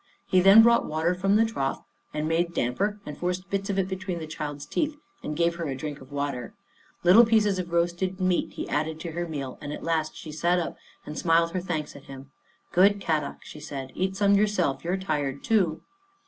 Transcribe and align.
He 0.25 0.39
then 0.41 0.63
brought 0.63 0.87
water 0.87 1.13
from 1.13 1.35
the 1.35 1.45
trough, 1.45 1.83
and 2.11 2.27
made 2.27 2.55
damper 2.55 2.99
and 3.05 3.15
forced 3.15 3.51
bits 3.51 3.69
of 3.69 3.77
it 3.77 3.87
between 3.87 4.17
the 4.17 4.25
child's 4.25 4.65
teeth 4.65 4.95
and 5.21 5.37
gave 5.37 5.57
her 5.57 5.67
a 5.67 5.75
drink 5.75 6.01
of 6.01 6.11
water. 6.11 6.55
Little 7.03 7.21
Jean 7.23 7.39
Finds 7.41 7.45
a 7.45 7.55
Friend 7.57 7.59
89 7.59 7.59
pieces 7.59 7.59
of 7.67 7.71
roasted 7.71 8.19
meat 8.19 8.53
he 8.53 8.67
added 8.67 8.99
to 9.01 9.11
her 9.11 9.27
meal, 9.29 9.59
and 9.61 9.71
at 9.71 9.83
last 9.83 10.15
she 10.15 10.31
sat 10.31 10.57
up 10.57 10.75
and 11.05 11.19
smiled 11.19 11.51
her 11.51 11.61
thanks 11.61 11.95
at 11.95 12.05
him." 12.05 12.31
Good 12.73 12.99
Kadok," 12.99 13.43
she 13.45 13.59
said," 13.59 13.91
eat 13.95 14.15
some 14.17 14.33
yourself. 14.33 14.83
You 14.83 14.89
are 14.93 14.97
tired 14.97 15.43
too." 15.43 15.83